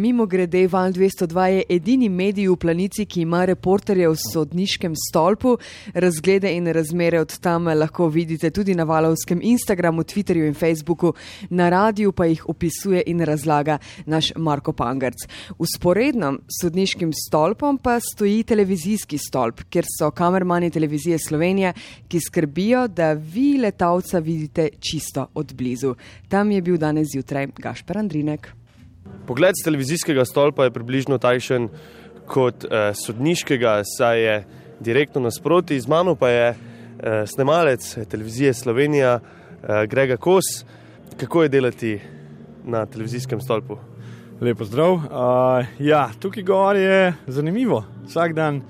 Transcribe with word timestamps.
mimo 0.00 0.26
grede, 0.26 0.66
Val 0.68 0.92
202 0.92 1.46
je 1.46 1.62
edini 1.68 2.08
medij 2.08 2.48
v 2.48 2.56
planici, 2.56 3.04
ki 3.06 3.20
ima 3.22 3.44
reporterje 3.44 4.08
v 4.08 4.16
sodniškem 4.16 4.94
stolpu. 4.96 5.56
Razglede 5.94 6.52
in 6.56 6.66
razmere 6.72 7.20
od 7.20 7.38
tam 7.38 7.68
lahko 7.68 8.08
vidite 8.08 8.50
tudi 8.50 8.74
na 8.74 8.84
valovskem 8.84 9.40
Instagramu, 9.42 10.02
Twitterju 10.02 10.46
in 10.48 10.54
Facebooku, 10.54 11.12
na 11.50 11.68
radiju 11.68 12.12
pa 12.12 12.26
jih 12.26 12.48
opisuje 12.48 13.02
in 13.06 13.20
razlaga 13.20 13.78
naš 14.06 14.32
Marko 14.36 14.72
Pangarc. 14.72 15.26
Usporedno 15.58 16.32
s 16.48 16.62
sodniškim 16.62 17.12
stolpom 17.12 17.78
pa 17.78 17.98
stoji 18.00 18.42
televizijski 18.42 19.18
stolp, 19.18 19.60
kjer 19.70 19.84
so 19.98 20.10
kamermani 20.10 20.70
televizije 20.70 21.18
Slovenije, 21.18 21.72
ki 22.08 22.20
skrbijo, 22.20 22.88
da 22.88 23.12
vi 23.12 23.58
letalca 23.58 24.18
vidite 24.18 24.68
čisto 24.80 25.26
od 25.34 25.54
blizu. 25.54 25.94
Tam 26.28 26.50
je 26.50 26.62
bil 26.62 26.78
danes 26.78 27.08
zjutraj 27.12 27.48
Gašper 27.58 27.98
Andrinek. 27.98 28.59
Pogled 29.26 29.54
z 29.56 29.64
televizijskega 29.64 30.24
stolpa 30.24 30.64
je 30.64 30.74
približno 30.74 31.18
takšen 31.18 31.68
kot 32.30 32.64
eh, 32.64 32.90
sodniškega, 32.94 33.80
saj 33.84 34.22
je 34.22 34.36
direktno 34.80 35.20
nasproti. 35.20 35.80
Z 35.80 35.88
mano 35.88 36.14
pa 36.14 36.28
je 36.28 36.48
eh, 36.48 37.26
snemalec 37.26 37.98
televizije 38.08 38.54
Slovenija, 38.54 39.20
eh, 39.20 39.86
Grega 39.86 40.16
Kos. 40.16 40.64
Kako 41.16 41.42
je 41.42 41.48
delati 41.48 42.00
na 42.64 42.86
televizijskem 42.86 43.40
stolpu? 43.40 43.78
Lepo 44.40 44.64
zdrav. 44.64 44.92
Uh, 44.92 45.66
ja, 45.78 46.10
tukaj 46.20 46.42
gor 46.42 46.76
je 46.76 47.12
zanimivo. 47.26 47.84
Vsak 48.06 48.32
dan 48.32 48.56
uh, 48.56 48.62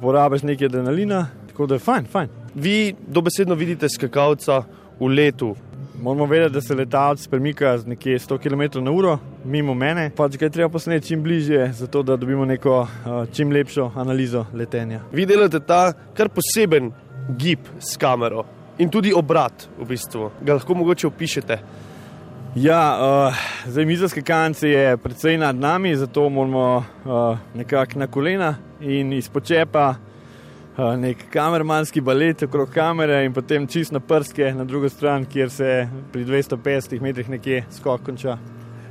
porabiš 0.00 0.42
nekaj 0.42 0.66
adrenalina, 0.66 1.26
tako 1.48 1.66
da 1.66 1.74
je 1.74 1.82
fajn, 1.82 2.06
fajn. 2.06 2.28
Vi 2.54 2.94
dobesedno 3.06 3.54
vidite 3.54 3.88
skakalca 3.88 4.62
v 5.00 5.10
letu, 5.10 5.56
Moramo 6.00 6.26
vedeti, 6.26 6.52
da 6.52 6.60
se 6.60 6.74
letalec 6.74 7.26
premika 7.26 7.78
z 7.78 7.86
nekje 7.86 8.18
100 8.18 8.38
km/h 8.38 9.18
mimo 9.44 9.74
mene, 9.74 10.10
pač 10.16 10.36
ga 10.36 10.46
je 10.46 10.50
treba 10.50 10.68
posneti 10.68 11.06
čim 11.06 11.22
bližje, 11.22 11.72
zato 11.72 12.02
da 12.02 12.16
dobimo 12.16 12.44
neko 12.44 12.80
uh, 12.80 12.88
čim 13.32 13.50
lepšo 13.52 13.90
analizo 13.96 14.44
letenja. 14.54 15.00
Vi 15.12 15.26
delate 15.26 15.60
ta 15.60 15.92
kar 16.14 16.28
poseben 16.28 16.92
gib 17.38 17.58
s 17.80 17.96
kamero 17.96 18.44
in 18.78 18.90
tudi 18.90 19.12
obrat, 19.12 19.68
v 19.78 19.88
bistvu. 19.88 20.30
Ga 20.40 20.54
lahko 20.60 20.74
mogoče 20.74 21.06
opišete. 21.06 21.58
Ja, 22.54 22.82
uh, 22.94 23.34
zdaj 23.66 23.84
mizarske 23.84 24.22
kance 24.22 24.68
je 24.68 24.96
precej 24.96 25.38
nad 25.38 25.56
nami, 25.56 25.96
zato 25.96 26.28
moramo 26.28 26.76
uh, 26.76 27.38
nekako 27.54 27.98
na 27.98 28.06
kolena 28.06 28.54
in 28.80 29.12
izpod 29.12 29.46
čepa 29.46 29.94
nek 30.78 31.24
kamermanski 31.32 32.00
balet 32.00 32.42
okrog 32.42 32.70
kamere 32.70 33.24
in 33.26 33.32
potem 33.34 33.66
čist 33.66 33.92
na 33.92 34.00
prske 34.00 34.52
na 34.54 34.64
drugo 34.64 34.88
stran, 34.88 35.24
kjer 35.26 35.50
se 35.50 35.88
pri 36.12 36.24
250 36.24 37.02
metrih 37.02 37.28
nekje 37.28 37.64
skok 37.70 38.04
konča. 38.06 38.38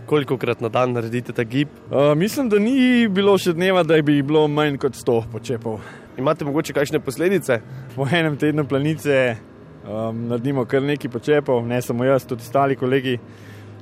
Koliko 0.06 0.38
krat 0.38 0.62
na 0.62 0.70
dan 0.70 0.92
naredite 0.92 1.34
ta 1.34 1.44
gib? 1.44 1.68
Uh, 1.92 2.14
mislim, 2.16 2.50
da 2.50 2.60
ni 2.60 3.08
bilo 3.08 3.38
še 3.38 3.54
dneva, 3.54 3.84
da 3.84 4.02
bi 4.02 4.22
bilo 4.24 4.46
manj 4.48 4.78
kot 4.84 4.96
100 5.00 5.16
počepov. 5.32 5.80
Imate 6.20 6.48
mogoče 6.48 6.76
kakšne 6.76 7.00
posledice? 7.04 7.60
Po 7.96 8.08
enem 8.08 8.38
tednu 8.40 8.64
planice 8.68 9.38
um, 9.84 10.26
naredimo 10.32 10.66
kar 10.66 10.84
nekaj 10.84 11.12
počepov, 11.12 11.64
ne 11.68 11.82
samo 11.84 12.08
jaz, 12.08 12.26
tudi 12.28 12.44
ostali 12.48 12.76
kolegi. 12.80 13.18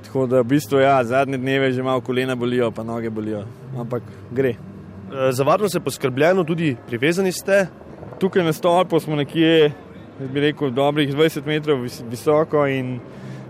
Tako 0.06 0.26
da 0.30 0.44
v 0.44 0.50
bistvu 0.54 0.82
ja, 0.82 1.00
zadnje 1.04 1.38
dneve 1.42 1.72
že 1.72 1.82
malo 1.82 2.02
kolena 2.06 2.38
bolijo, 2.38 2.70
pa 2.70 2.86
noge 2.86 3.10
bolijo, 3.10 3.42
ampak 3.78 4.06
gre. 4.30 4.54
Za 5.30 5.46
varnost 5.46 5.74
je 5.74 5.80
poskrbljeno, 5.80 6.44
tudi 6.44 6.74
privezani 6.86 7.32
ste, 7.32 7.66
tukaj 8.18 8.44
na 8.44 8.52
stolpu 8.52 9.00
smo 9.00 9.16
nekje, 9.16 9.72
bi 10.32 10.40
rekel, 10.40 10.70
dobrih 10.70 11.14
20 11.14 11.46
metrov 11.46 11.84
visoko 12.10 12.66
in 12.66 12.98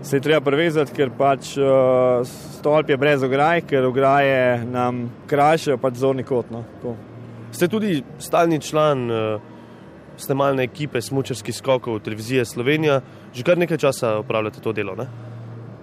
se 0.01 0.17
je 0.17 0.21
treba 0.21 0.41
prevezati, 0.41 0.93
ker 0.93 1.11
pač 1.17 1.55
uh, 1.57 2.21
stolp 2.59 2.89
je 2.89 2.97
brez 2.97 3.23
ograj, 3.23 3.63
ker 3.67 3.85
ograje 3.85 4.63
nam 4.65 5.07
krajšajo 5.27 5.77
pač 5.81 6.01
zorni 6.03 6.23
kot. 6.23 6.51
No. 6.51 6.63
Ste 7.51 7.67
tudi 7.67 8.03
stalni 8.19 8.59
član 8.61 9.07
uh, 9.11 9.41
snemalne 10.17 10.63
ekipe 10.63 11.01
smočarskih 11.01 11.55
skokov 11.55 11.99
televizije 12.05 12.45
Slovenija, 12.45 13.01
že 13.33 13.43
kar 13.43 13.57
nekaj 13.57 13.77
časa 13.77 14.19
upravljate 14.19 14.61
to 14.61 14.73
delo. 14.73 14.95
Ne? 14.95 15.07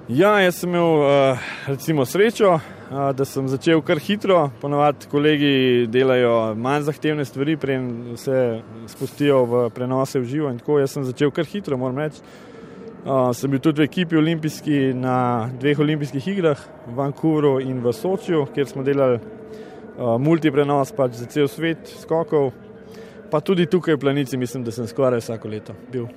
Ja, 0.08 0.34
jaz 0.36 0.58
sem 0.60 0.68
imel 0.68 0.98
uh, 1.00 1.38
recimo 1.64 2.04
srečo, 2.04 2.50
uh, 2.58 3.12
da 3.16 3.24
sem 3.24 3.46
začel 3.48 3.80
kar 3.80 3.96
hitro. 3.96 4.50
Ponovadi 4.60 5.08
kolegi 5.08 5.86
delajo 5.88 6.52
manj 6.60 6.84
zahtevne 6.90 7.24
stvari, 7.24 7.54
preden 7.56 8.18
se 8.20 8.60
spustijo 8.92 9.38
v 9.48 9.62
prenose 9.72 10.20
v 10.20 10.28
živo. 10.28 10.50
Tako, 10.58 10.76
jaz 10.82 10.92
sem 10.92 11.06
začel 11.08 11.32
kar 11.32 11.48
hitro, 11.48 11.80
moram 11.80 12.02
reči. 12.04 12.20
Uh, 12.20 13.32
sem 13.32 13.48
bil 13.48 13.64
tudi 13.64 13.80
v 13.80 13.88
ekipi 13.88 14.20
olimpijski 14.20 14.92
na 14.92 15.48
dveh 15.56 15.80
olimpijskih 15.80 16.28
igrah, 16.36 16.68
v 16.84 16.98
Vancouvru 17.00 17.56
in 17.64 17.80
v 17.80 17.96
Sočju, 17.96 18.44
kjer 18.52 18.68
smo 18.68 18.84
delali 18.84 19.22
multiprenos 19.96 20.92
pač 20.92 21.16
za 21.16 21.32
cel 21.32 21.48
svet 21.48 21.88
skokov. 22.04 22.52
Pa 23.32 23.40
tudi 23.40 23.64
tukaj 23.64 23.96
v 23.96 24.04
planici, 24.04 24.36
mislim, 24.36 24.68
da 24.68 24.72
sem 24.74 24.84
skoraj 24.84 25.24
vsako 25.24 25.48
leto 25.48 25.72
bil. 25.88 26.10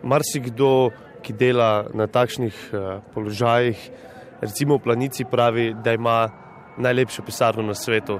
Marsikdo 0.00 0.88
ki 1.22 1.32
dela 1.32 1.86
na 1.94 2.06
takšnih 2.06 2.56
uh, 2.72 3.00
položajih, 3.14 3.78
recimo 4.42 4.76
v 4.76 4.84
planici, 4.84 5.24
pravi, 5.24 5.72
da 5.84 5.94
ima 5.94 6.28
najlepšo 6.78 7.22
pisarno 7.22 7.62
na 7.62 7.74
svetu. 7.74 8.18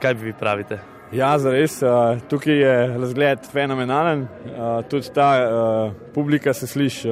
Kaj 0.00 0.14
bi 0.14 0.30
vi 0.30 0.32
pravite? 0.32 0.80
Ja, 1.12 1.34
zares, 1.38 1.80
uh, 1.82 2.20
tukaj 2.30 2.60
je 2.62 2.74
razgled 2.98 3.48
fenomenalen, 3.52 4.22
uh, 4.24 4.80
tudi 4.88 5.12
ta 5.14 5.30
publika 6.14 6.54
se 6.54 6.66
sliši, 6.66 7.10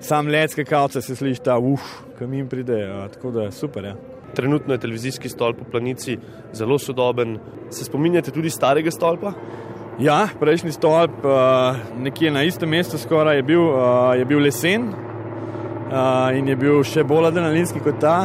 sam 0.00 0.28
letske 0.28 0.64
kavce 0.64 1.02
se 1.02 1.16
sliši, 1.16 1.42
ta 1.44 1.58
uf, 1.58 1.80
kam 2.18 2.34
jim 2.34 2.48
pride, 2.48 2.82
tako 3.14 3.30
da 3.30 3.48
je 3.48 3.52
super. 3.52 3.84
Ja. 3.84 3.94
Trenutno 4.34 4.74
je 4.74 4.80
televizijski 4.80 5.28
stolp 5.28 5.60
v 5.60 5.70
planici 5.70 6.18
zelo 6.52 6.78
sodoben. 6.78 7.38
Se 7.70 7.84
spominjate 7.84 8.34
tudi 8.34 8.50
starega 8.50 8.90
stolpa? 8.90 9.32
Ja, 9.98 10.26
prejšnji 10.40 10.72
stolp, 10.74 11.22
uh, 11.22 11.76
nekje 12.02 12.30
na 12.34 12.42
istem 12.42 12.68
mestu, 12.68 12.98
skoraj 12.98 13.36
je 13.36 13.42
bil, 13.46 13.62
uh, 13.62 14.10
je 14.18 14.24
bil 14.26 14.40
lesen 14.42 14.88
uh, 14.90 16.34
in 16.34 16.48
je 16.50 16.56
bil 16.58 16.80
še 16.82 17.04
bolj 17.06 17.28
adrenalinski 17.28 17.78
kot 17.84 18.00
ta, 18.02 18.16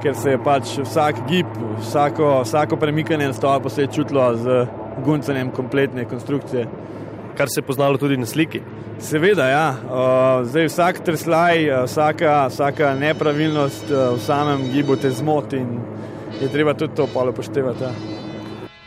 ker 0.00 0.14
se 0.16 0.32
je 0.32 0.38
pač 0.40 0.78
vsak 0.80 1.20
gib, 1.28 1.50
vsako, 1.82 2.38
vsako 2.46 2.78
premikanje 2.80 3.28
na 3.28 3.36
stolpu 3.36 3.68
se 3.68 3.84
je 3.84 3.90
čutilo 3.98 4.30
z 4.40 4.62
guncanjem 5.04 5.50
kompletne 5.52 6.06
konstrukcije. 6.08 6.64
Kar 7.36 7.52
se 7.52 7.60
je 7.60 7.66
poznalo 7.68 8.00
tudi 8.00 8.16
na 8.16 8.26
sliki. 8.26 8.62
Seveda, 9.00 9.48
ja. 9.48 9.66
Zdaj 10.44 10.68
vsak 10.68 11.02
treslaj, 11.04 11.68
vsaka, 11.84 12.48
vsaka 12.52 12.94
nepravilnost 13.00 13.92
v 13.92 14.16
samem 14.24 14.66
gibu 14.72 14.96
te 14.96 15.12
zmoti 15.12 15.60
in 15.60 15.76
je 16.40 16.48
treba 16.52 16.74
tudi 16.74 16.96
to 16.96 17.08
polo 17.12 17.32
poštevati. 17.36 17.84
Ja. 17.84 18.19